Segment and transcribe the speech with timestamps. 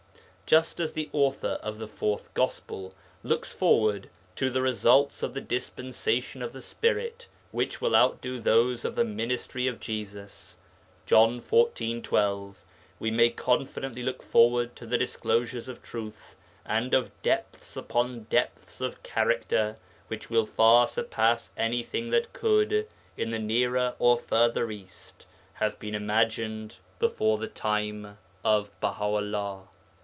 [0.51, 6.41] Just as the author of the Fourth Gospel looks forward to results of the Dispensation
[6.41, 10.57] of the Spirit which will outdo those of the Ministry of Jesus
[11.05, 12.03] (John xiv.
[12.03, 12.63] 12), so
[12.99, 19.01] we may confidently look forward to disclosures of truth and of depths upon depths of
[19.03, 19.77] character
[20.09, 25.95] which will far surpass anything that could, in the Nearer or Further East, have been
[25.95, 29.61] imagined before the time of Baha 'ullah.